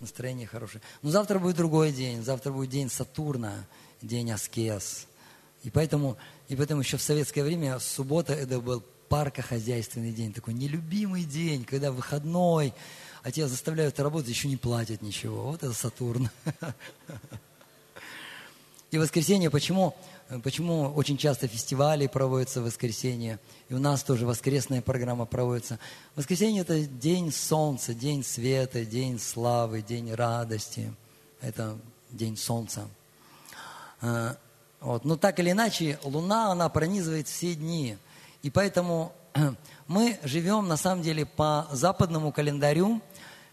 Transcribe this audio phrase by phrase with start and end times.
[0.00, 0.82] настроение хорошее.
[1.02, 3.66] Но завтра будет другой день, завтра будет день Сатурна,
[4.02, 5.06] день Аскез.
[5.64, 6.16] И поэтому,
[6.48, 11.90] и поэтому еще в советское время суббота это был паркохозяйственный день, такой нелюбимый день, когда
[11.90, 12.74] выходной,
[13.22, 15.50] а тебя заставляют работать, еще не платят ничего.
[15.50, 16.30] Вот это Сатурн.
[18.90, 19.94] И воскресенье, почему,
[20.42, 23.38] почему очень часто фестивали проводятся в воскресенье,
[23.68, 25.78] и у нас тоже воскресная программа проводится.
[26.16, 30.94] Воскресенье– это день солнца, день света, день славы, день радости.
[31.40, 31.78] Это
[32.10, 32.88] день солнца.
[34.00, 34.36] А,
[34.80, 35.04] вот.
[35.04, 37.96] Но так или иначе, Луна, она пронизывает все дни.
[38.42, 39.12] И поэтому
[39.86, 43.00] мы живем, на самом деле, по западному календарю.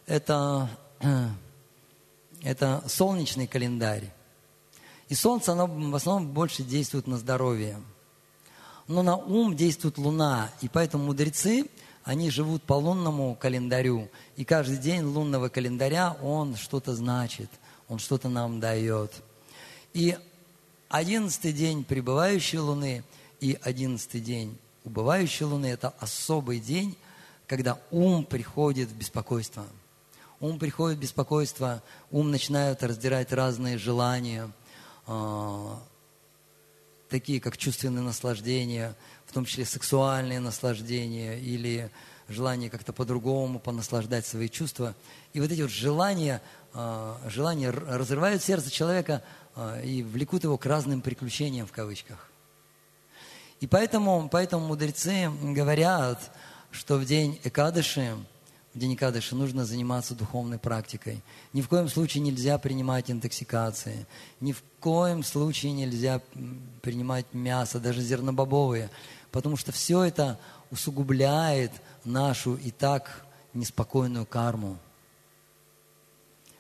[0.08, 0.70] Это,
[2.44, 4.12] это солнечный календарь.
[5.08, 7.80] И солнце, оно в основном больше действует на здоровье.
[8.88, 10.50] Но на ум действует луна.
[10.62, 11.70] И поэтому мудрецы,
[12.04, 14.10] они живут по лунному календарю.
[14.36, 17.50] И каждый день лунного календаря, он что-то значит,
[17.88, 19.12] он что-то нам дает.
[19.94, 20.18] И
[20.90, 23.04] одиннадцатый день пребывающей луны
[23.40, 26.96] и одиннадцатый день убывающей луны– это особый день,
[27.48, 29.66] когда ум приходит в беспокойство.
[30.40, 34.52] Ум приходит в беспокойство, ум начинает раздирать разные желания–
[37.10, 41.90] такие как чувственные наслаждения, в том числе сексуальные наслаждения или
[42.28, 44.96] желание как-то по-другому понаслаждать свои чувства.
[45.34, 46.42] И вот эти вот желания,
[46.74, 49.24] а, желания разрывают сердце человека
[49.56, 52.30] а, и влекут его к разным приключениям в кавычках.
[53.60, 56.32] И поэтому, поэтому мудрецы говорят,
[56.72, 58.18] что в день Экадыши–
[58.76, 61.24] в день Кадыша нужно заниматься духовной практикой.
[61.54, 64.06] Ни в коем случае нельзя принимать интоксикации.
[64.42, 66.22] Ни в коем случае нельзя
[66.82, 68.90] принимать мясо, даже зернобобовые.
[69.32, 70.38] Потому что все это
[70.72, 71.72] усугубляет
[72.04, 74.78] нашу и так неспокойную карму.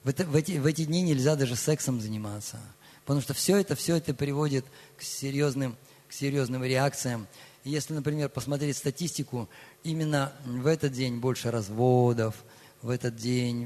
[0.05, 2.59] В, это, в, эти, в эти дни нельзя даже сексом заниматься.
[3.03, 4.65] Потому что все это, все это приводит
[4.97, 5.75] к серьезным,
[6.07, 7.27] к серьезным реакциям.
[7.65, 9.49] Если, например, посмотреть статистику,
[9.83, 12.35] именно в этот день больше разводов,
[12.83, 13.65] в этот день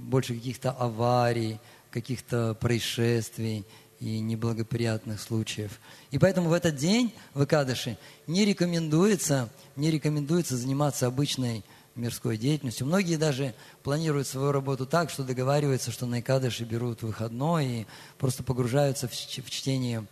[0.00, 1.60] больше каких-то аварий,
[1.92, 3.64] каких-то происшествий
[4.00, 5.78] и неблагоприятных случаев.
[6.10, 7.96] И поэтому в этот день в Икадыши
[8.26, 11.62] не рекомендуется, не рекомендуется заниматься обычной
[11.94, 12.88] мирской деятельностью.
[12.88, 13.54] Многие даже
[13.84, 17.86] планируют свою работу так, что договариваются, что на Икадыши берут выходной и
[18.18, 20.04] просто погружаются в чтение,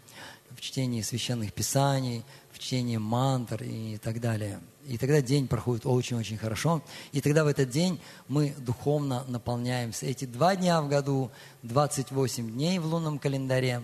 [0.50, 2.22] в чтение священных писаний,
[2.60, 4.60] чтение мантр и так далее.
[4.86, 6.82] И тогда день проходит очень-очень хорошо.
[7.12, 7.98] И тогда в этот день
[8.28, 10.06] мы духовно наполняемся.
[10.06, 11.30] Эти два дня в году,
[11.62, 13.82] 28 дней в лунном календаре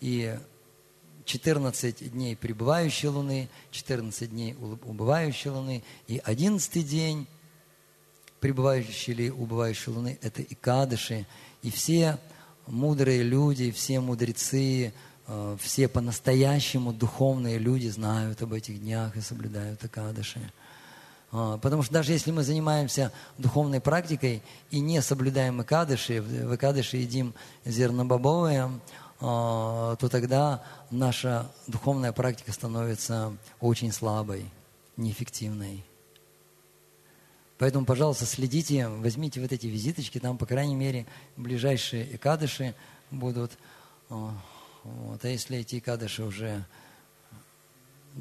[0.00, 0.36] и
[1.24, 7.26] 14 дней пребывающей луны, 14 дней убывающей луны и 11 день
[8.40, 11.26] пребывающей или убывающей луны– это икадыши.
[11.62, 12.18] И все
[12.66, 14.92] мудрые люди, все мудрецы,
[15.58, 20.52] все по-настоящему духовные люди знают об этих днях и соблюдают Акадыши.
[21.34, 26.96] Э, потому что даже если мы занимаемся духовной практикой и не соблюдаем Акадыши, в Акадыши
[26.96, 34.46] едим зернобобовые, э, то тогда наша духовная практика становится очень слабой,
[34.96, 35.84] неэффективной.
[37.58, 41.06] Поэтому, пожалуйста, следите, возьмите вот эти визиточки, там, по крайней мере,
[41.36, 42.74] ближайшие экадыши
[43.10, 43.52] будут.
[44.84, 45.24] Вот.
[45.24, 46.64] А если эти кадыши уже...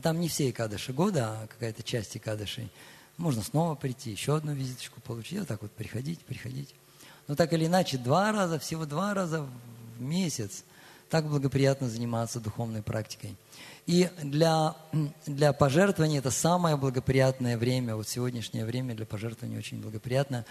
[0.01, 2.71] Там не все кадыши года, а какая-то часть кадышей.
[3.17, 5.39] Можно снова прийти, еще одну визиточку получить.
[5.39, 6.73] Вот так вот приходить, приходить.
[7.27, 9.45] Но так или иначе, два раза, всего два раза
[9.97, 10.63] в месяц
[11.09, 13.35] так благоприятно заниматься духовной практикой.
[13.85, 14.75] И для,
[15.27, 17.95] для пожертвования это самое благоприятное время.
[17.95, 20.43] Вот сегодняшнее время для пожертвования очень благоприятно.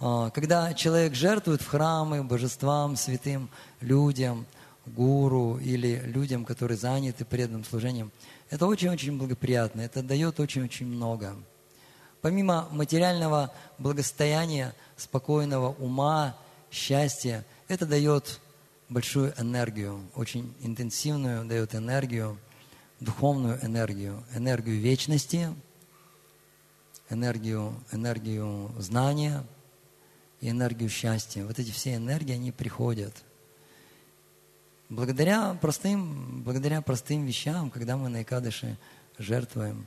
[0.00, 3.48] А, когда человек жертвует в храмы, божествам, святым
[3.80, 4.44] людям–
[4.86, 8.10] гуру или людям, которые заняты преданным служением,
[8.50, 11.36] это очень-очень благоприятно, это дает очень-очень много.
[12.20, 16.36] Помимо материального благосостояния, спокойного ума,
[16.70, 18.40] счастья, это дает
[18.88, 22.38] большую энергию, очень интенсивную дает энергию,
[23.00, 25.48] духовную энергию, энергию вечности,
[27.10, 29.44] энергию, энергию знания
[30.40, 31.44] и энергию счастья.
[31.44, 33.14] Вот эти все энергии, они приходят–
[34.92, 38.76] Благодаря простым, благодаря простым вещам, когда мы на Икадыше
[39.16, 39.86] жертвуем.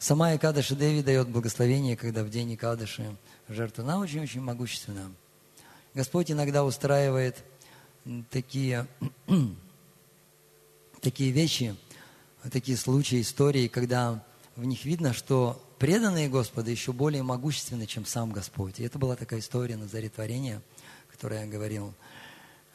[0.00, 3.16] Сама Икадыши Деви дает благословение, когда в день Икадыши
[3.48, 3.84] жертва.
[3.84, 5.12] Она очень-очень могущественна.
[5.94, 7.36] Господь иногда устраивает
[8.28, 8.88] такие,
[11.00, 11.76] такие вещи,
[12.50, 14.24] такие случаи, истории, когда
[14.56, 18.80] в них видно, что преданные Господа еще более могущественны, чем сам Господь.
[18.80, 20.62] И это была такая история на заре творения,
[21.12, 21.94] которое я говорил.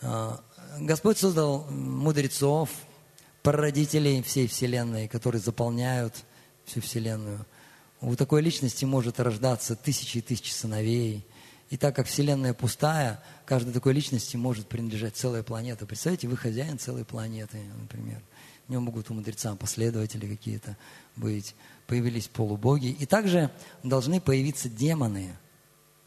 [0.02, 0.44] А,
[0.80, 2.70] Господь создал мудрецов,
[3.44, 6.16] прародителей всей Вселенной, которые заполняют
[6.66, 7.46] всю Вселенную.
[8.02, 11.26] У такой личности может рождаться тысячи и тысячи сыновей.
[11.70, 15.86] И так как Вселенная пустая, каждой такой личности может принадлежать целая планета.
[15.86, 18.22] Представьте, вы хозяин целой планеты, например.
[18.68, 20.78] В нем могут у мудреца последователи какие-то
[21.16, 21.56] быть.
[21.88, 22.88] Появились полубоги.
[22.88, 23.52] И также
[23.84, 25.36] должны появиться демоны.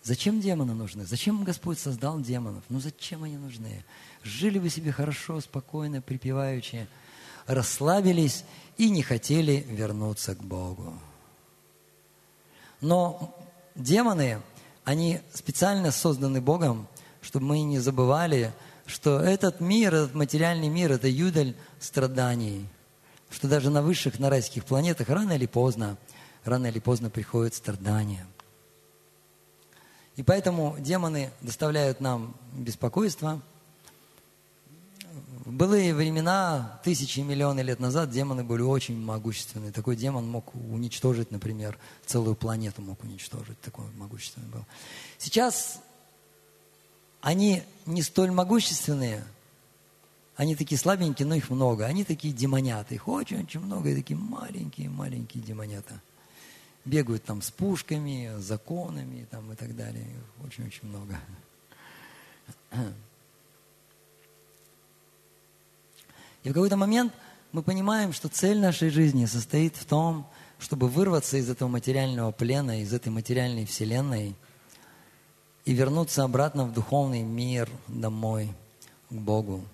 [0.04, 1.06] Зачем демоны нужны?
[1.06, 2.62] Зачем Господь создал демонов?
[2.68, 3.82] Ну зачем они нужны?
[4.22, 6.86] Жили бы себе хорошо, спокойно, припеваючи,
[7.46, 8.44] расслабились
[8.76, 10.92] и не хотели вернуться к Богу.
[12.82, 13.34] Но
[13.74, 14.42] демоны,
[14.84, 16.86] они специально созданы Богом,
[17.22, 18.52] чтобы мы не забывали,
[18.84, 22.68] что этот мир, этот материальный мир, это юдаль страданий.
[23.30, 25.96] Что даже на высших, на райских планетах рано или поздно,
[26.44, 28.26] рано или поздно приходят страдания.
[30.16, 33.40] И поэтому демоны доставляют нам беспокойство–
[35.44, 39.72] в былые времена, тысячи и миллионы лет назад, демоны были очень могущественны.
[39.72, 43.60] Такой демон мог уничтожить, например, целую планету мог уничтожить.
[43.60, 44.64] Такой могущественный был.
[45.18, 45.80] Сейчас
[47.20, 49.22] они не столь могущественные,
[50.36, 51.84] они такие слабенькие, но их много.
[51.84, 52.94] Они такие демонята.
[52.94, 56.00] Их очень-очень много, и такие маленькие-маленькие демонята.
[56.84, 60.06] Бегают там с пушками, законами там, и так далее.
[60.44, 61.18] Очень-очень много.
[66.42, 67.12] И в какой-то момент
[67.52, 70.26] мы понимаем, что цель нашей жизни состоит в том,
[70.58, 74.34] чтобы вырваться из этого материального плена, из этой материальной вселенной
[75.64, 78.52] и вернуться обратно в духовный мир, домой,
[79.08, 79.64] к Богу.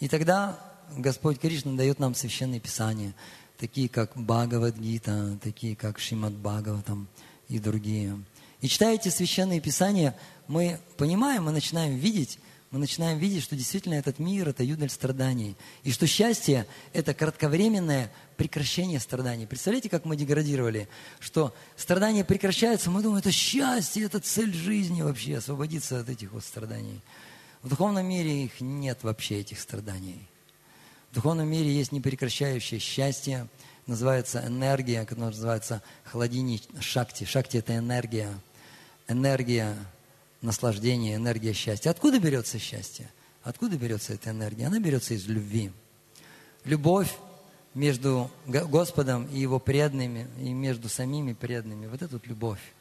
[0.00, 0.58] И тогда
[0.96, 3.14] Господь Кришна дает нам священные писания,
[3.58, 7.08] такие как Бхагавад-гита, такие как Шимад Бхагаватам
[7.48, 8.18] и другие.
[8.60, 10.16] И читая эти священные писания,
[10.48, 12.38] мы понимаем, мы начинаем видеть,
[12.70, 15.54] мы начинаем видеть, что действительно этот мир– это юдаль страданий.
[15.84, 19.46] И что счастье– это кратковременное прекращение страданий.
[19.46, 20.88] Представляете, как мы деградировали?
[21.20, 26.42] Что страдания прекращаются, мы думаем, это счастье, это цель жизни вообще, освободиться от этих вот
[26.42, 27.00] страданий.
[27.62, 30.26] В духовном мире их нет вообще, этих страданий.
[31.14, 33.46] В духовном мире есть непрекращающее счастье,
[33.86, 37.22] называется энергия, которая называется холодини шакти.
[37.22, 38.30] Шакти– это энергия.
[39.06, 39.76] Энергия
[40.42, 41.90] наслаждение, энергия счастья.
[41.90, 43.08] Откуда берется счастье?
[43.44, 44.66] Откуда берется эта энергия?
[44.66, 45.70] Она берется из любви.
[46.64, 47.14] Любовь
[47.74, 51.86] между Господом и Его преданными, и между самими преданными.
[51.86, 52.72] Вот эта вот любовь.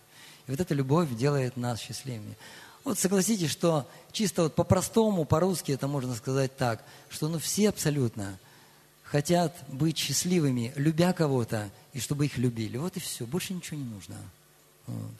[0.47, 2.35] И вот эта любовь делает нас счастливыми.
[2.83, 8.37] Вот согласитесь, что чисто вот по-простому, по-русски это можно сказать так, что ну все абсолютно
[9.03, 12.77] хотят быть счастливыми, любя кого-то, и чтобы их любили.
[12.77, 14.15] Вот и все, больше ничего не нужно.
[14.87, 15.11] Вот.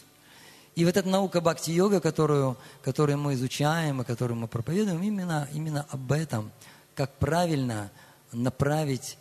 [0.76, 5.86] И вот эта наука бхакти-йога, которую, которую мы изучаем и которую мы проповедуем, именно, именно
[5.90, 6.52] об этом,
[6.96, 7.92] как правильно
[8.32, 9.18] направить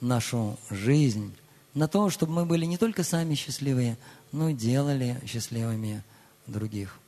[0.00, 1.34] нашу жизнь
[1.72, 3.96] на то, чтобы мы были не только сами счастливые,
[4.30, 6.02] но и делали счастливыми
[6.46, 6.98] других.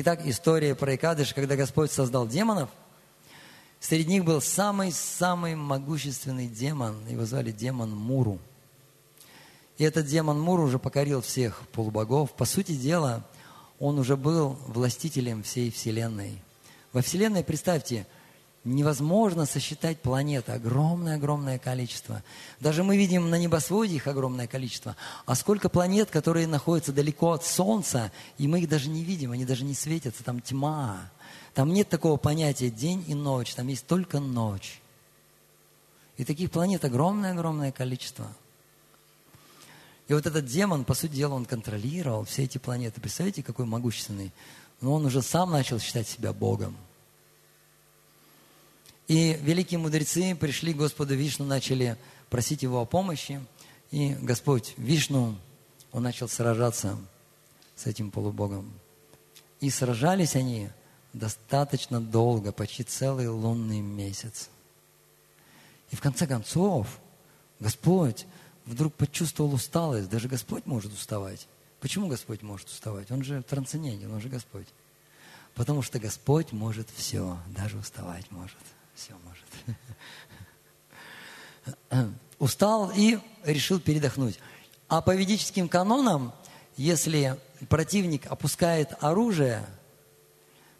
[0.00, 2.70] Итак, история про Икадыш, когда Господь создал демонов,
[3.80, 8.38] среди них был самый-самый могущественный демон, его звали демон Муру–
[9.78, 12.32] и этот демон Мур уже покорил всех полубогов.
[12.32, 13.24] По сути дела,
[13.78, 16.42] он уже был властителем всей Вселенной.
[16.92, 18.04] Во Вселенной, представьте,
[18.74, 22.22] невозможно сосчитать планеты, огромное-огромное количество.
[22.60, 24.96] Даже мы видим на небосводе их огромное количество.
[25.26, 29.44] А сколько планет, которые находятся далеко от Солнца, и мы их даже не видим, они
[29.44, 31.10] даже не светятся, там тьма.
[31.54, 34.80] Там нет такого понятия день и ночь, там есть только ночь.
[36.16, 38.26] И таких планет огромное-огромное количество–
[40.08, 42.98] и вот этот демон, по сути дела, он контролировал все эти планеты.
[43.00, 44.32] Представляете, какой могущественный?
[44.80, 46.76] Но он уже сам начал считать себя Богом.
[49.08, 51.96] И великие мудрецы пришли к Господу Вишну, начали
[52.28, 53.40] просить его о помощи.
[53.90, 55.34] И Господь Вишну,
[55.92, 56.98] он начал сражаться
[57.74, 58.70] с этим полубогом.
[59.60, 60.68] И сражались они
[61.14, 64.50] достаточно долго, почти целый лунный месяц.
[65.90, 67.00] И в конце концов,
[67.60, 68.26] Господь
[68.66, 70.10] вдруг почувствовал усталость.
[70.10, 71.48] Даже Господь может уставать.
[71.80, 73.10] Почему Господь может уставать?
[73.10, 74.66] Он же трансцендентен, он же Господь.
[75.54, 78.58] Потому что Господь может все, даже уставать может.
[78.98, 79.44] Все может.
[82.40, 84.40] Устал и решил передохнуть.
[84.88, 86.32] А по ведическим канонам,
[86.76, 87.38] если
[87.68, 89.64] противник опускает оружие,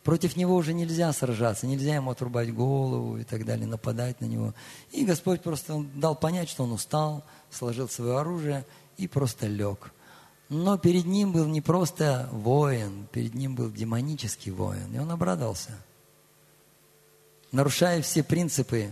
[0.03, 4.53] против него уже нельзя сражаться, нельзя ему отрубать голову и так далее, нападать на него.
[4.91, 9.93] И Господь просто дал понять, что он устал, сложил свое оружие и просто лег.
[10.49, 14.93] Но перед ним был не просто воин, перед ним был демонический воин.
[14.93, 15.79] И он обрадовался.
[17.51, 18.91] Нарушая все принципы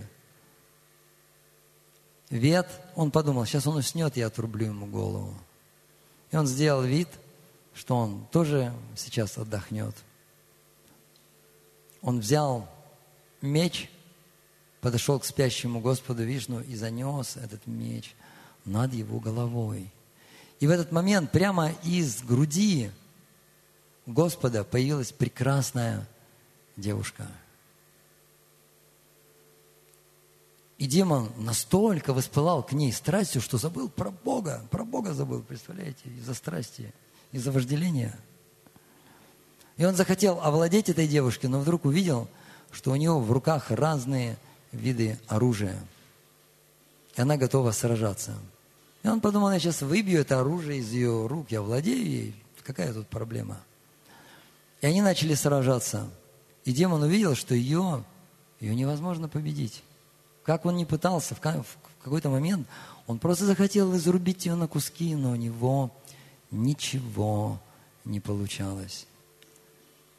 [2.29, 5.33] вет, он подумал, сейчас он уснет, я отрублю ему голову.
[6.31, 7.07] И он сделал вид,
[7.73, 9.95] что он тоже сейчас отдохнет.
[12.01, 12.67] Он взял
[13.41, 13.89] меч,
[14.81, 18.15] подошел к спящему Господу Вишну и занес этот меч
[18.65, 19.91] над его головой.
[20.59, 22.91] И в этот момент прямо из груди
[24.07, 26.07] Господа появилась прекрасная
[26.75, 27.27] девушка.
[30.77, 34.63] И демон настолько воспылал к ней страстью, что забыл про Бога.
[34.69, 36.93] Про Бога забыл, представляете, из-за страсти,
[37.31, 38.17] из-за вожделения.
[39.77, 42.27] И он захотел овладеть этой девушкой, но вдруг увидел,
[42.71, 44.37] что у него в руках разные
[44.71, 45.77] виды оружия.
[47.15, 48.35] И она готова сражаться.
[49.01, 52.93] И он подумал, я сейчас выбью это оружие из ее рук, я владею ей, какая
[52.93, 53.59] тут проблема?
[54.81, 56.07] И они начали сражаться.
[56.65, 58.03] И демон увидел, что ее,
[58.59, 59.81] ее невозможно победить.
[60.47, 62.69] Как он ни пытался, в какой-то момент
[63.05, 65.91] он просто захотел изрубить ее на куски, но у него
[66.51, 67.59] ничего
[68.05, 69.07] не получалось.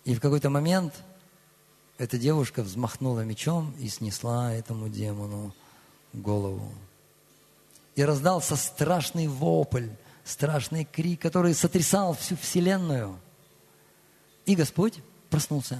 [0.04, 0.92] И в какой-то момент
[1.96, 5.54] эта девушка взмахнула мечом и снесла этому демону
[6.12, 6.74] голову.
[7.94, 9.88] И раздался страшный вопль,
[10.24, 13.18] страшный крик, который сотрясал всю вселенную.
[14.44, 15.78] И Господь проснулся.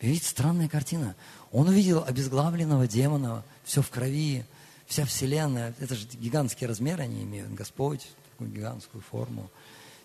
[0.00, 1.16] Видите, странная картина.
[1.50, 4.44] Он увидел обезглавленного демона, все в крови,
[4.86, 5.74] вся вселенная.
[5.80, 7.52] Это же гигантские размеры они имеют.
[7.54, 9.50] Господь, такую гигантскую форму.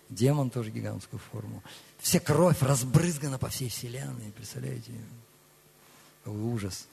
[0.08, 1.62] Демон тоже гигантскую форму.
[1.98, 4.32] Вся кровь разбрызгана по всей вселенной.
[4.32, 4.92] Представляете?
[6.24, 6.86] Какой ужас.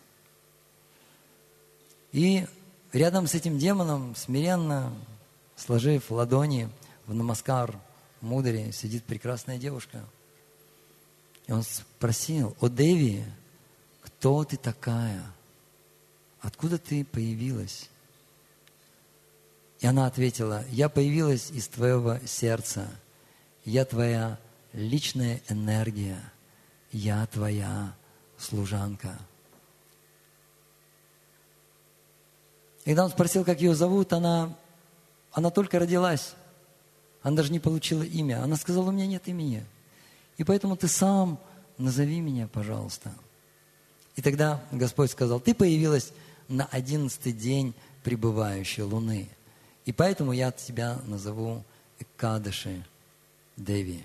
[2.11, 2.45] И
[2.93, 4.93] рядом с этим демоном, смиренно,
[5.55, 6.69] сложив ладони
[7.07, 7.77] в намаскар
[8.21, 10.05] мудре, сидит прекрасная девушка.
[11.51, 13.25] Он спросил, о Деви,
[14.01, 15.21] кто ты такая?
[16.39, 17.89] Откуда ты появилась?
[19.81, 22.87] И она ответила, я появилась из твоего сердца.
[23.65, 24.39] Я твоя
[24.71, 26.21] личная энергия.
[26.93, 27.93] Я твоя
[28.37, 29.19] служанка.
[32.85, 34.55] И когда он спросил, как ее зовут, она,
[35.33, 36.33] она только родилась.
[37.21, 38.41] Она даже не получила имя.
[38.41, 39.65] Она сказала, у меня нет имени.
[40.41, 41.39] И поэтому ты сам
[41.77, 43.13] назови меня, пожалуйста.
[44.15, 46.13] И тогда Господь сказал, ты появилась
[46.47, 49.29] на одиннадцатый день пребывающей луны.
[49.85, 51.63] И поэтому я тебя назову
[51.99, 52.83] Экадыши
[53.55, 54.03] Деви.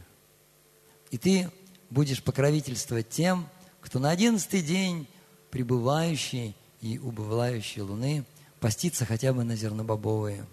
[1.10, 1.50] И ты
[1.88, 3.48] будешь покровительствовать тем,
[3.80, 5.08] кто на одиннадцатый день
[5.50, 8.26] пребывающий и убывающий луны
[8.60, 10.44] постится хотя бы на зернобобовые.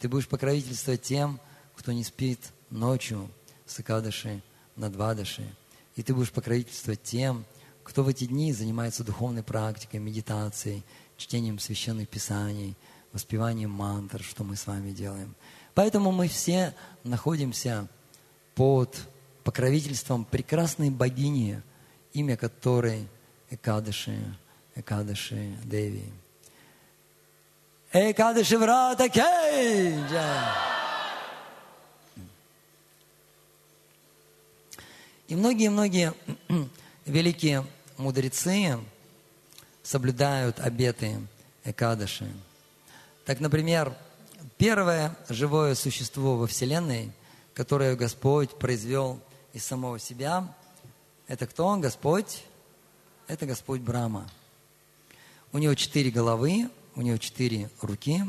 [0.00, 1.38] Ты будешь покровительствовать тем,
[1.76, 3.28] кто не спит ночью
[3.66, 3.78] с
[4.78, 5.54] Акадыши на Двадыши.
[5.96, 7.44] И ты будешь покровительствовать тем,
[7.82, 10.82] кто в эти дни занимается духовной практикой, медитацией,
[11.16, 12.76] чтением священных писаний,
[13.12, 15.34] воспеванием мантр, что мы с вами делаем.
[15.74, 17.88] Поэтому мы все находимся
[18.54, 18.96] под
[19.44, 21.62] покровительством прекрасной богини,
[22.12, 23.08] имя которой
[23.50, 24.18] Экадыши,
[24.74, 26.12] Экадыши Деви.
[27.92, 30.67] Экадыши Врата Кейджа!
[35.28, 36.14] И многие-многие
[37.04, 37.66] великие
[37.98, 38.78] мудрецы
[39.82, 41.20] соблюдают обеты
[41.64, 42.32] Экадыши.
[43.26, 43.94] Так, например,
[44.56, 47.12] первое живое существо во Вселенной,
[47.52, 49.20] которое Господь произвел
[49.52, 50.54] из самого себя,
[51.26, 52.42] это кто он, Господь?
[53.26, 54.30] Это Господь Брама.
[55.52, 58.24] У него четыре головы, у него четыре руки,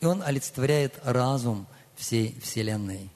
[0.00, 3.08] и он олицетворяет разум всей Вселенной.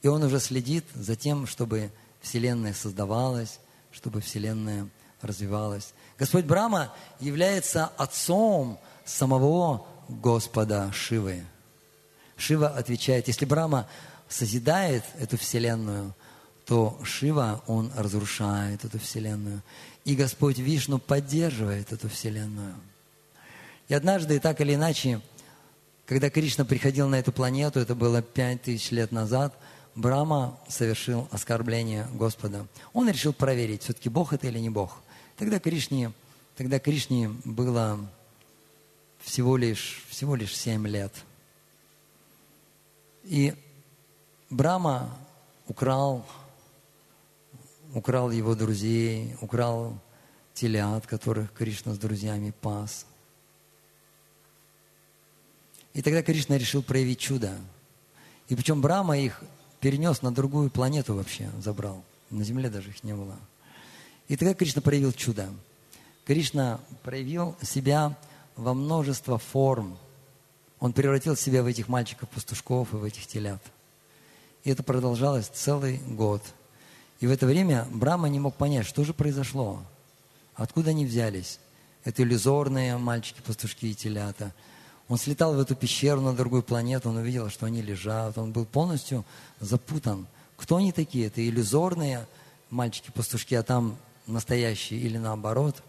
[0.00, 3.58] И он уже следит за тем, чтобы Вселенная создавалась,
[3.92, 4.88] чтобы Вселенная
[5.22, 5.92] развивалась.
[6.18, 11.44] Господь Брама является отцом самого Господа Шивы.
[12.36, 13.88] Шива отвечает, если Брама
[14.28, 16.14] созидает эту Вселенную,
[16.66, 19.62] то Шива, он разрушает эту Вселенную.
[20.04, 22.74] И Господь Вишну поддерживает эту Вселенную.
[23.88, 25.20] И однажды, так или иначе,
[26.06, 29.54] когда Кришна приходил на эту планету, это было пять тысяч лет назад,
[29.94, 32.66] Брама совершил оскорбление Господа.
[32.92, 35.02] Он решил проверить, все-таки Бог это или не Бог.
[35.36, 36.12] Тогда Кришне,
[36.56, 37.98] тогда Кришне было
[39.18, 41.12] всего лишь, всего лишь семь лет.
[43.24, 43.54] И
[44.48, 45.16] Брама
[45.66, 46.24] украл
[47.94, 49.98] украл его друзей, украл
[50.54, 53.06] телят, которых Кришна с друзьями пас.
[55.92, 57.56] И тогда Кришна решил проявить чудо.
[58.48, 59.42] И причем Брама их
[59.80, 62.04] перенес на другую планету вообще, забрал.
[62.30, 63.36] На Земле даже их не было.
[64.28, 65.48] И тогда Кришна проявил чудо.
[66.24, 68.16] Кришна проявил себя
[68.56, 69.98] во множество форм.
[70.78, 73.62] Он превратил себя в этих мальчиков-пастушков и в этих телят.
[74.62, 76.42] И это продолжалось целый год.
[77.20, 79.82] И в это время Брама не мог понять, что же произошло,
[80.54, 81.58] откуда они взялись.
[82.04, 84.54] Это иллюзорные мальчики-пастушки и телята.
[85.10, 88.38] Он слетал в эту пещеру на другую планету, он увидел, что они лежат.
[88.38, 89.24] Он был полностью
[89.58, 90.28] запутан.
[90.56, 91.26] Кто они такие?
[91.26, 92.28] Это иллюзорные
[92.70, 93.96] мальчики-пастушки, а там
[94.28, 95.82] настоящие или наоборот.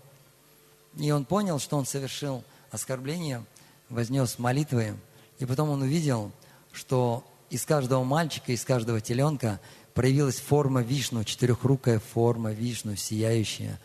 [0.97, 3.45] И он понял, что он совершил оскорбление,
[3.89, 4.97] вознес молитвы,
[5.37, 6.31] и потом он увидел,
[6.71, 9.59] что из каждого мальчика, из каждого теленка
[9.93, 13.79] проявилась форма Вишну, четырехрукая форма Вишну, сияющая.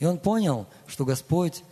[0.00, 1.64] И он понял, что Господь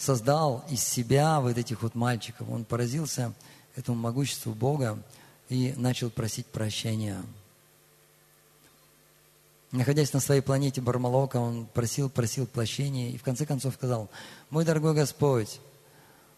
[0.00, 2.48] создал из себя вот этих вот мальчиков.
[2.48, 3.34] Он поразился
[3.76, 4.98] этому могуществу Бога
[5.48, 7.22] и начал просить прощения.
[9.72, 14.08] Находясь на своей планете Бармалока, он просил, просил прощения и в конце концов сказал,
[14.48, 15.60] «Мой дорогой Господь,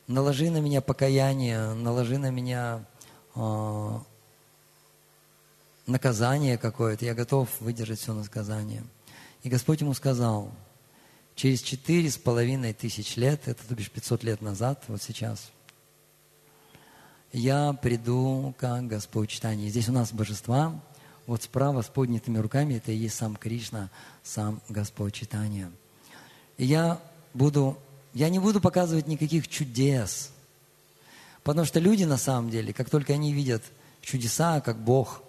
[0.06, 2.84] наложи на меня покаяние, наложи на меня
[3.34, 3.98] э,
[5.86, 8.84] наказание какое-то, я готов выдержать все наказание».
[9.44, 10.50] И Господь ему сказал–
[11.34, 15.50] Через четыре с половиной тысяч лет, это то бишь 500 лет назад, вот сейчас,
[17.32, 19.70] я приду как Господь читание.
[19.70, 20.78] Здесь у нас божества,
[21.26, 23.90] вот справа с поднятыми руками, это и есть сам Кришна,
[24.22, 25.72] сам Господь читания.
[26.58, 27.00] И я
[27.32, 27.78] буду,
[28.12, 30.30] я не буду показывать никаких чудес,
[31.42, 33.62] потому что люди на самом деле, как только они видят
[34.02, 35.22] чудеса, как Бог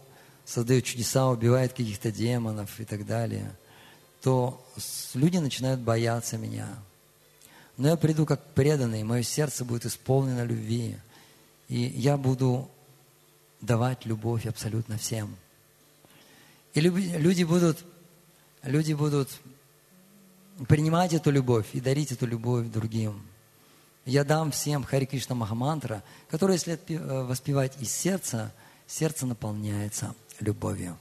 [0.44, 3.56] создает чудеса, убивает каких-то демонов и так далее–
[4.24, 4.66] то
[5.14, 6.70] люди начинают бояться меня.
[7.76, 10.98] Но я приду как преданный, мое сердце будет исполнено любви.
[11.68, 12.72] И я буду
[13.60, 15.36] давать любовь абсолютно всем.
[16.74, 17.84] И люди будут,
[18.62, 19.30] люди будут
[20.70, 23.22] принимать эту любовь и дарить эту любовь другим.
[24.06, 28.54] Я дам всем Хари Кришна Махамантра, которая, если э, воспевать из сердца,
[28.88, 30.98] сердце наполняется любовью.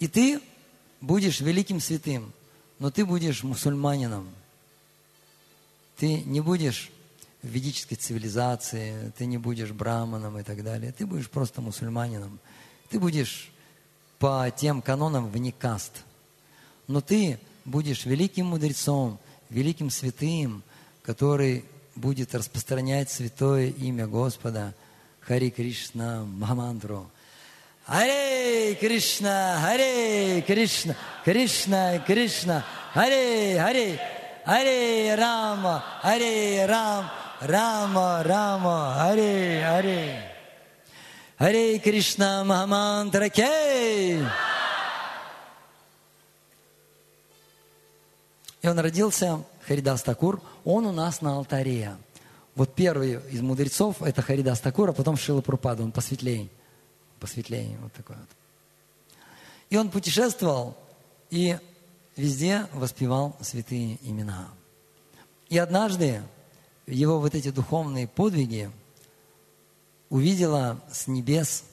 [0.00, 0.40] И ты
[1.06, 2.32] будешь великим святым,
[2.78, 4.28] но ты будешь мусульманином.
[5.96, 6.90] Ты не будешь
[7.42, 10.92] в ведической цивилизации, ты не будешь браманом и так далее.
[10.92, 12.38] Ты будешь просто мусульманином.
[12.90, 13.50] Ты будешь
[14.18, 15.92] по тем канонам вне каст.
[16.88, 20.62] Но ты будешь великим мудрецом, великим святым,
[21.02, 21.64] который
[21.94, 24.74] будет распространять святое имя Господа,
[25.20, 27.10] Хари Кришна Махамантру.
[27.86, 34.00] Харе Кришна, Харе Кришна, Кришна, Кришна, Харе, Харе,
[34.44, 37.08] Харе Рама, Харе Рам,
[37.40, 40.32] Рама, Рама, Харе, Харе.
[41.38, 44.20] Харе Кришна Махамантра Кей.
[48.62, 51.94] И он родился, Харидас Такур, он у нас на алтаре.
[52.56, 56.48] Вот первый из мудрецов– это Харидас Такур, а потом Шила Прупада, он посветлее
[57.20, 58.28] посветление, вот такое вот.
[59.70, 60.76] И он путешествовал
[61.30, 61.58] и
[62.16, 64.48] везде воспевал святые имена.
[65.48, 66.22] И однажды
[66.86, 68.70] его вот эти духовные подвиги
[70.08, 71.64] увидела с небес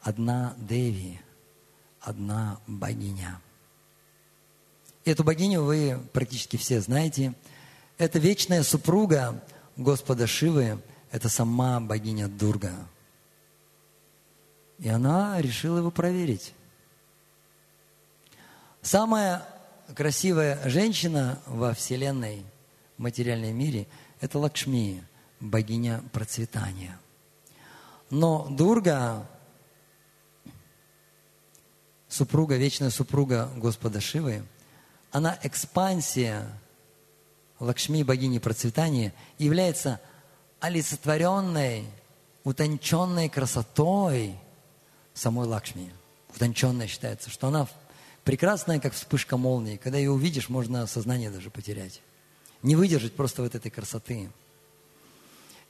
[0.00, 1.20] одна Деви,
[2.00, 3.40] одна богиня.
[5.04, 7.34] Эту богиню вы практически все знаете.
[7.98, 9.44] Это вечная супруга
[9.76, 12.72] Господа Шивы, это сама богиня Дурга–
[14.78, 16.54] и она решила его проверить.
[18.82, 19.46] Самая
[19.94, 22.44] красивая женщина во Вселенной,
[22.96, 23.86] в материальном мире,
[24.20, 25.02] это Лакшми,
[25.40, 26.98] богиня процветания.
[28.10, 29.26] Но Дурга,
[32.08, 34.44] супруга, вечная супруга Господа Шивы,
[35.10, 36.46] она экспансия
[37.60, 40.00] Лакшми, богини процветания, является
[40.60, 41.86] олицетворенной,
[42.42, 44.36] утонченной красотой
[45.14, 45.90] самой Лакшми.
[46.34, 47.68] Утонченная считается, что она
[48.24, 49.76] прекрасная, как вспышка молнии.
[49.76, 52.02] Когда ее увидишь, можно сознание даже потерять.
[52.62, 54.30] Не выдержать просто вот этой красоты.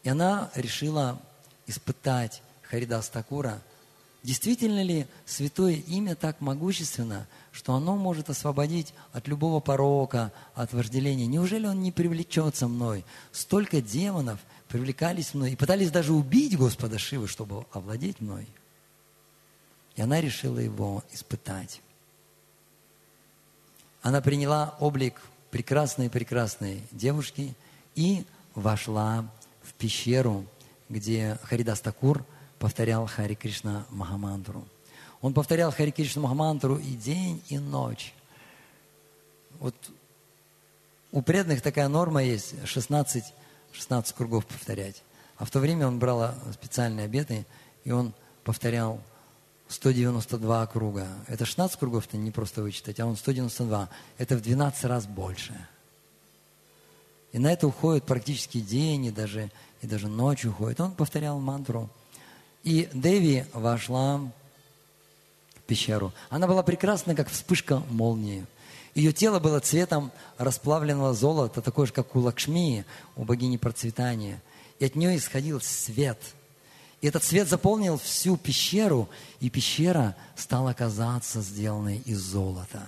[0.02, 1.20] И она решила
[1.66, 3.62] испытать Харидас Такура,
[4.22, 11.26] действительно ли святое имя так могущественно, что оно может освободить от любого порока, от вожделения.
[11.26, 13.04] Неужели он не привлечется мной?
[13.32, 18.46] Столько демонов привлекались мной и пытались даже убить Господа Шивы, чтобы овладеть мной–
[19.96, 21.80] и она решила его испытать.
[24.02, 27.54] Она приняла облик прекрасной-прекрасной девушки
[27.94, 29.28] и вошла
[29.62, 30.44] в пещеру,
[30.88, 32.24] где Харидас Такур
[32.58, 34.64] повторял Хари Кришна Махамантру.
[35.20, 38.12] Он повторял Хари Кришна Махамантру и день, и ночь.
[39.58, 39.74] Вот
[41.12, 43.24] у преданных такая норма есть 16,
[43.72, 45.02] 16 кругов повторять.
[45.36, 47.46] А в то время он брал специальные обеты,
[47.84, 49.00] и он повторял
[49.68, 51.08] 192 круга.
[51.26, 53.88] Это 16 кругов-то не просто вычитать, а он 192.
[54.18, 55.54] Это в 12 раз больше.
[57.32, 59.50] И на это уходит практически день, и даже,
[59.82, 60.80] и даже ночь уходит.
[60.80, 61.90] Он повторял мантру.
[62.62, 66.12] И Деви вошла в пещеру.
[66.30, 68.46] Она была прекрасна, как вспышка молнии.
[68.94, 72.84] Ее тело было цветом расплавленного золота, такое же, как у Лакшми,
[73.16, 74.40] у богини процветания.
[74.78, 76.18] И от нее исходил свет.
[77.04, 82.82] И этот свет заполнил всю пещеру, и пещера стала казаться сделанной из золота.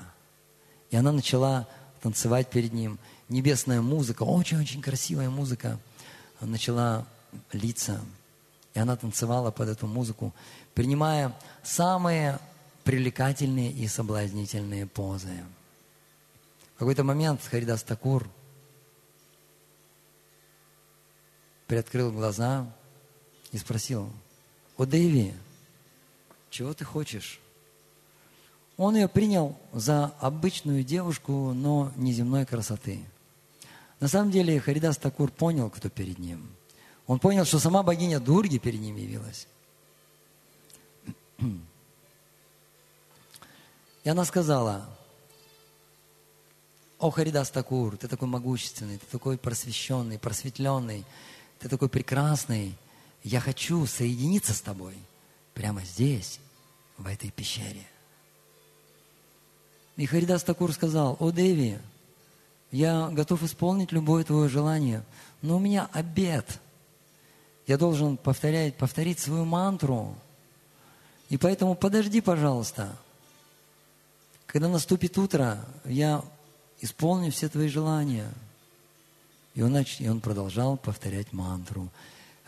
[0.88, 1.68] И она начала
[2.00, 2.98] танцевать перед ним.
[3.28, 5.78] Небесная музыка, очень-очень красивая музыка,
[6.40, 7.04] начала
[7.52, 8.00] литься.
[8.72, 10.32] И она танцевала под эту музыку,
[10.72, 12.38] принимая самые
[12.84, 15.44] привлекательные и соблазнительные позы.
[16.76, 18.26] В какой-то момент Харидас Такур
[21.66, 22.66] приоткрыл глаза
[23.56, 24.10] и спросил,
[24.76, 25.34] «О, Дэви,
[26.50, 27.40] чего ты хочешь?»
[28.76, 33.02] Он ее принял за обычную девушку, но неземной красоты.
[34.00, 36.46] На самом деле Харидас Такур понял, кто перед ним.
[37.06, 39.46] Он понял, что сама богиня Дурги перед ним явилась.
[44.04, 44.86] И она сказала,
[46.98, 51.06] о, Харидас Такур, ты такой могущественный, ты такой просвещенный, просветленный,
[51.58, 52.74] ты такой прекрасный.
[53.26, 54.94] Я хочу соединиться с тобой
[55.52, 56.38] прямо здесь,
[56.96, 57.84] в этой пещере.
[59.96, 61.80] И Харидас Такур сказал, о, Деви,
[62.70, 65.04] я готов исполнить любое твое желание,
[65.42, 66.60] но у меня обед.
[67.66, 70.14] Я должен повторять, повторить свою мантру.
[71.28, 72.96] И поэтому подожди, пожалуйста.
[74.46, 76.24] Когда наступит утро, я
[76.80, 78.32] исполню все твои желания.
[79.56, 81.90] И он, и он продолжал повторять мантру.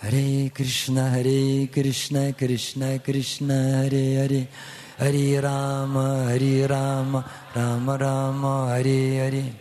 [0.01, 4.49] Харе Кришна, Харе Кришна, Кришна, Кришна, Харе Харе,
[4.97, 9.55] Харе Рама, Харе Рама, Рама Рама, Харе Харе.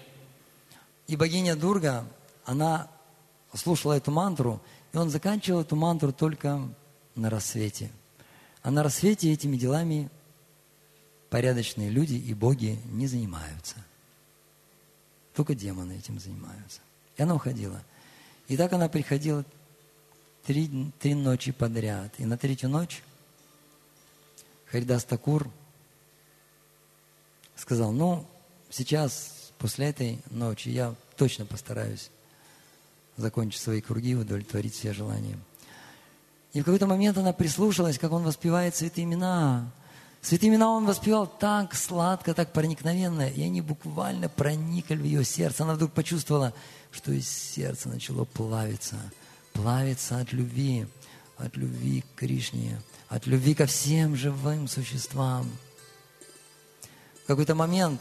[1.08, 2.06] И богиня Дурга,
[2.45, 2.88] она
[3.52, 4.62] слушала эту мантру,
[4.93, 6.62] и он заканчивал эту мантру только
[7.15, 7.89] на рассвете.
[8.62, 10.08] А на рассвете этими делами
[11.32, 13.78] порядочные люди и боги не занимаются.
[15.34, 16.82] Только демоны этим занимаются.
[17.15, 17.82] И она уходила.
[18.47, 19.43] И так она приходила
[20.47, 22.13] три, три ночи подряд.
[22.17, 23.03] И на третью ночь
[24.71, 25.49] Харидас Такур
[27.57, 28.25] сказал, ну,
[28.69, 32.10] сейчас, после этой ночи, я точно постараюсь
[33.17, 35.38] закончить свои круги, удовлетворить все желания.
[36.53, 39.69] И в какой-то момент она прислушалась, как он воспевает святые имена.
[40.21, 45.63] Святые имена он воспевал так сладко, так проникновенно, и они буквально проникли в ее сердце.
[45.63, 46.53] Она вдруг почувствовала,
[46.91, 48.95] что из сердца начало плавиться,
[49.58, 50.88] плавиться от любви,
[51.38, 55.50] от любви к Кришне, от любви ко всем живым существам.
[57.24, 58.00] В какой-то момент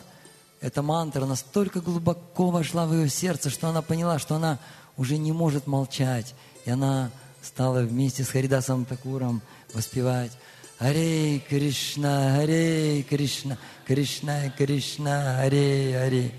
[0.61, 4.59] эта мантра настолько глубоко вошла в ее сердце, что она поняла, что она
[4.97, 6.35] уже не может молчать.
[6.67, 7.11] И она
[7.43, 9.41] стала вместе с Харидасом Такуром
[9.73, 10.33] воспевать
[10.79, 16.33] Харе Кришна, Харе Кришна, Кришна Кришна, Харе Харе.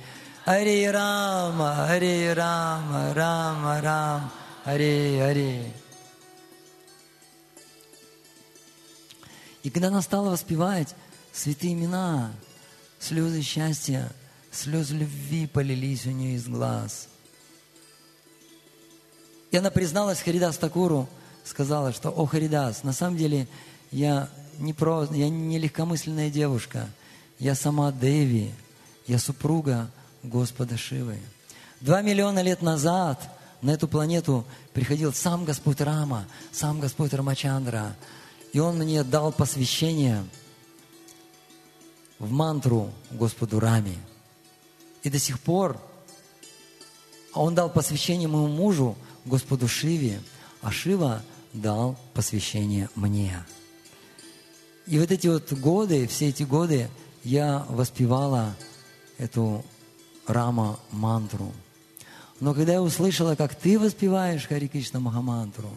[0.46, 4.32] Харе Рама, Харе Рама, Рама Рам,
[4.68, 5.72] Харе Харе.
[9.64, 10.94] И когда она стала воспевать
[11.32, 12.34] святые имена,
[13.00, 14.12] слезы счастья,
[14.52, 17.08] слезы любви полились у нее из глаз.
[19.52, 21.08] И она призналась Харидас Такуру,
[21.46, 23.48] сказала, что, о, Харидас, на самом деле
[23.92, 26.90] я не, про, я не легкомысленная девушка,
[27.40, 28.54] я сама Деви,
[29.08, 29.90] я супруга
[30.24, 31.20] Господа Шивы.
[31.80, 37.96] Два миллиона лет назад на эту планету приходил сам Господь Рама, сам Господь Рамачандра,
[38.54, 40.24] и Он мне дал посвящение
[42.20, 43.98] в мантру Господу Раме.
[45.04, 45.80] И до сих пор
[47.34, 50.22] Он дал посвящение моему мужу, Господу Шиве,
[50.62, 51.22] а Шива
[51.54, 53.46] дал посвящение мне.
[54.86, 56.89] И вот эти вот годы, все эти годы
[57.24, 58.56] я воспевала
[59.17, 59.65] эту
[60.28, 61.52] Рама мантру.
[62.39, 65.69] Но когда я услышала, как ты воспеваешь Хари Кришна Махамантру,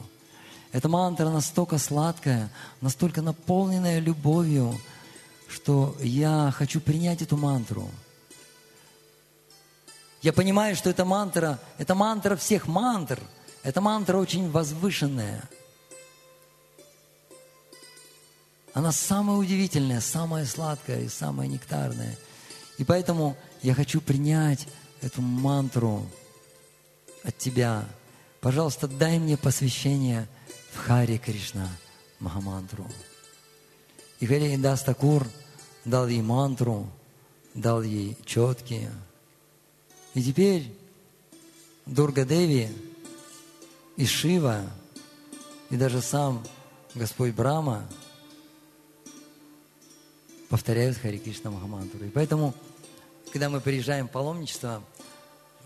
[0.73, 4.79] эта мантра настолько сладкая, настолько наполненная любовью,
[5.49, 7.91] что я хочу принять эту мантру.
[10.23, 13.19] Я понимаю, что эта мантра, это мантра всех мантр,
[13.63, 15.43] эта мантра очень возвышенная–
[18.73, 22.17] Она самая удивительная, самая сладкая и самая нектарная.
[22.79, 24.67] И поэтому я хочу принять
[25.01, 26.07] эту мантру
[27.23, 27.89] от тебя.
[28.41, 30.29] Пожалуйста, дай мне посвящение
[30.73, 31.69] в Хари Кришна
[32.19, 32.87] Махамантру.
[34.21, 35.27] И Хари Дастакур
[35.85, 36.87] дал ей мантру,
[37.55, 38.91] дал ей четкие.
[40.15, 40.73] И теперь
[41.87, 42.69] Дурга Деви
[43.97, 44.63] и Шива,
[45.71, 46.45] и даже сам
[46.95, 47.87] Господь Брама
[50.49, 52.05] повторяют Хари Кришна Махамантру.
[52.05, 52.55] И поэтому,
[53.33, 54.83] когда мы приезжаем в паломничество,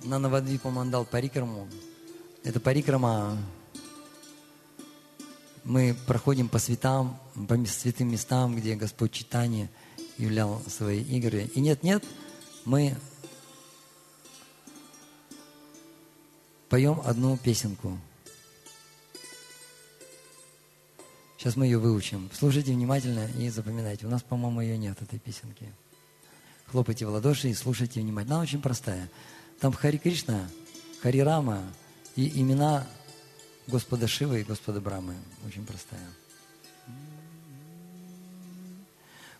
[0.02, 1.68] на Навадвипа Мандал Парикраму,
[2.42, 3.38] это Парикрама,
[5.64, 9.70] мы проходим по святам, по святым местам, где Господь Читание
[10.18, 11.50] являл свои игры.
[11.54, 12.04] И нет-нет,
[12.64, 12.96] мы
[16.68, 17.98] поем одну песенку.
[21.38, 22.30] Сейчас мы ее выучим.
[22.32, 24.06] Слушайте внимательно и запоминайте.
[24.06, 25.70] У нас, по-моему, ее нет, этой песенки.
[26.68, 28.36] Хлопайте в ладоши и слушайте внимательно.
[28.36, 29.10] Она очень простая.
[29.60, 30.48] Там Хари Кришна,
[31.02, 31.62] Хари Рама
[32.16, 32.86] и имена
[33.66, 35.14] Господа Шивы и Господа Брамы.
[35.46, 36.00] Очень простая.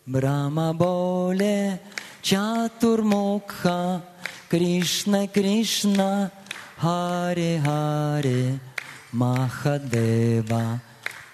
[0.07, 1.81] Брама боле
[2.23, 4.03] чатурмукха
[4.51, 6.31] Кришна Кришна
[6.77, 8.59] Харе Харе
[9.13, 10.81] Махадева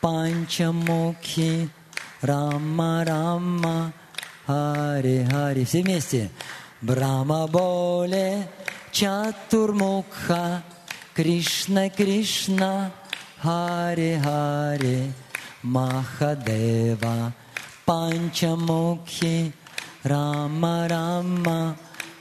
[0.00, 1.68] Панчамукхи
[2.22, 3.92] Рама Рама
[4.46, 6.30] Харе Харе Все вместе.
[6.82, 8.48] Брама Боле
[8.90, 10.62] Чатурмукха
[11.14, 12.90] Кришна Кришна
[13.42, 15.12] Харе Харе
[15.62, 17.32] Махадева
[17.84, 19.52] Панчамукхи
[20.04, 21.76] Рама Рама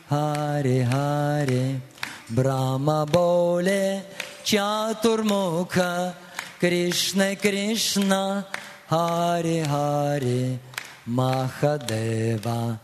[0.10, 1.80] Харе Харе
[2.28, 4.04] Брама Боле
[4.44, 6.16] Чатурмуха
[6.60, 8.46] Кришна Кришна
[8.90, 10.60] Харе Харе
[11.06, 12.78] Махадева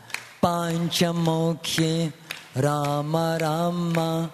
[0.46, 2.14] Панчамукхи
[2.54, 4.30] Рама Рама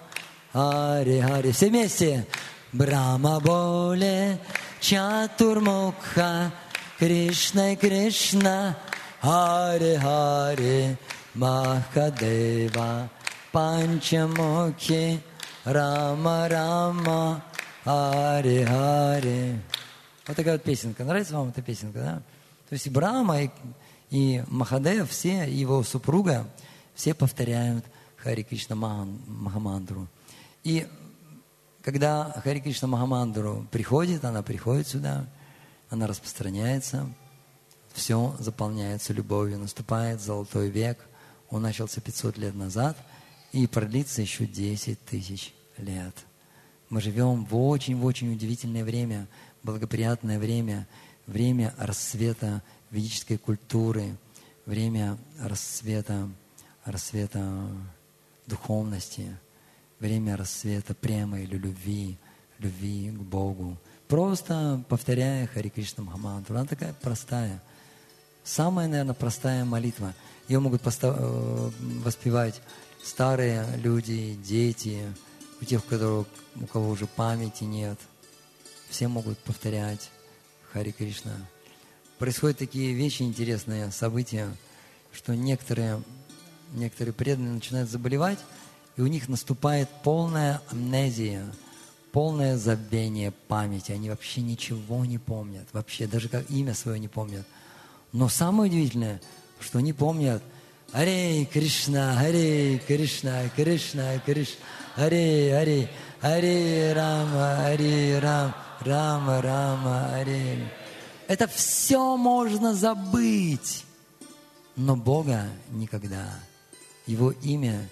[0.52, 2.26] Харе Харе Все вместе
[2.70, 4.38] Брама Боле
[4.78, 6.52] Чатурмукха
[6.98, 8.76] Кришна Кришна
[9.22, 10.98] Харе Харе
[11.34, 13.08] Махадева
[13.50, 15.18] Панчамукхи
[15.64, 17.42] Рама Рама
[17.84, 19.58] Харе Харе.
[20.26, 21.04] Вот такая вот песенка.
[21.04, 22.22] Нравится вам эта песенка, да?
[22.68, 23.50] То есть Брама, и,
[24.12, 26.48] и Махадев, все, его супруга,
[26.94, 27.84] все повторяют
[28.16, 30.06] Хари Кришна Махамандру.
[30.62, 30.86] И
[31.82, 35.26] когда Хари Кришна Махамандру приходит, она приходит сюда,
[35.90, 37.12] она распространяется,
[37.92, 40.98] все заполняется любовью, наступает золотой век.
[41.50, 42.96] Он начался 500 лет назад–
[43.52, 46.14] и продлится еще 10 тысяч лет.
[46.88, 49.28] Мы живем в очень-очень удивительное время,
[49.62, 50.88] благоприятное время,
[51.26, 54.16] время расцвета ведической культуры,
[54.66, 56.28] время расцвета,
[56.84, 57.66] расцвета
[58.46, 59.36] духовности,
[59.98, 62.16] время расцвета прямо или любви,
[62.58, 63.76] любви к Богу.
[64.06, 66.54] Просто повторяя Хари Кришна Махамантру.
[66.54, 67.62] Она такая простая.
[68.44, 70.14] Самая, наверное, простая молитва.
[70.48, 71.70] Ее могут э,
[72.04, 72.60] воспевать
[73.02, 75.00] старые люди, дети,
[75.60, 76.26] у тех, у, которых,
[76.56, 77.98] у кого уже памяти нет,
[78.90, 80.10] все могут повторять
[80.72, 81.32] Хари Кришна.
[82.22, 84.48] Происходят такие вещи интересные, события,
[85.12, 86.00] что некоторые,
[86.72, 88.38] некоторые преданные начинают заболевать,
[88.96, 91.44] и у них наступает полная амнезия,
[92.12, 93.90] полное забвение памяти.
[93.90, 97.44] Они вообще ничего не помнят, вообще даже как имя свое не помнят.
[98.12, 99.20] Но самое удивительное,
[99.58, 100.44] что они помнят
[100.92, 104.54] Харе Кришна, Харе Кришна, Кришна, Кришна,
[104.94, 110.81] Харе, Харе, Харе Рама, Харе Рам, Рама, Рама, Харе.
[111.32, 113.86] Это все можно забыть,
[114.76, 116.38] но Бога никогда.
[117.06, 117.88] Его имя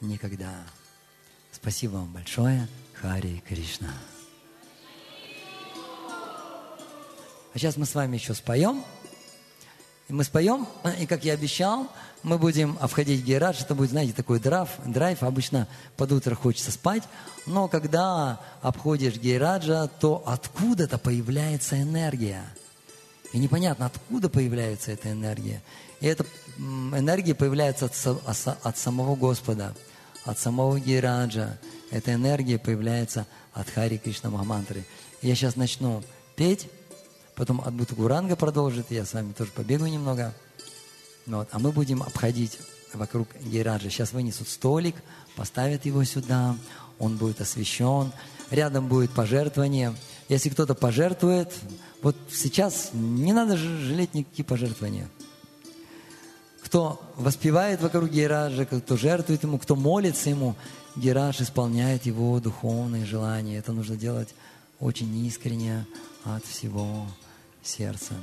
[0.00, 0.52] никогда.
[1.52, 2.66] Спасибо вам большое.
[2.94, 3.94] Хари Кришна.
[7.54, 8.84] А сейчас мы с вами еще споем.
[10.08, 10.68] Мы споем,
[11.00, 11.88] и как я обещал,
[12.22, 13.60] мы будем обходить Гейрадж.
[13.60, 14.68] Это будет, знаете, такой драйв.
[14.84, 15.24] драйв.
[15.24, 15.66] Обычно
[15.96, 17.02] под утро хочется спать.
[17.44, 22.44] Но когда обходишь Гейраджа, то откуда-то появляется энергия.
[23.32, 25.60] И непонятно, откуда появляется эта энергия.
[26.00, 26.24] И эта
[26.56, 29.74] энергия появляется от, от самого Господа,
[30.24, 31.58] от самого Гейраджа.
[31.90, 34.84] Эта энергия появляется от Хари Кришна Махамантры.
[35.20, 36.04] Я сейчас начну
[36.36, 36.68] петь,
[37.36, 40.32] Потом Адбута Гуранга продолжит, я с вами тоже побегу немного.
[41.26, 41.48] Вот.
[41.52, 42.58] А мы будем обходить
[42.94, 43.90] вокруг Гейраджа.
[43.90, 44.96] Сейчас вынесут столик,
[45.36, 46.56] поставят его сюда,
[46.98, 48.10] он будет освещен.
[48.50, 49.94] Рядом будет пожертвование.
[50.28, 51.52] если кто-то пожертвует,
[52.00, 55.08] вот сейчас не надо жалеть никакие пожертвования.
[56.62, 60.56] Кто воспевает вокруг Гераджа, кто жертвует ему, кто молится ему,
[60.94, 63.58] Герадж исполняет его духовные желания.
[63.58, 64.34] Это нужно делать
[64.80, 65.86] очень искренне
[66.24, 67.06] от всего
[67.66, 68.14] сердца.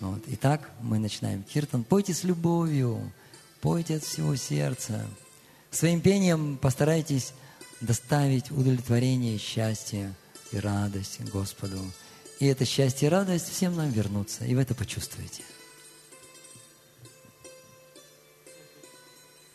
[0.00, 0.22] Вот.
[0.26, 1.84] Итак, мы начинаем киртан.
[1.84, 3.12] Пойте с любовью,
[3.60, 5.06] пойте от всего сердца.
[5.70, 7.32] Своим пением постарайтесь
[7.80, 10.14] доставить удовлетворение, счастье
[10.52, 11.78] и радость Господу.
[12.40, 15.42] И это счастье и радость всем нам вернутся, и вы это почувствуете.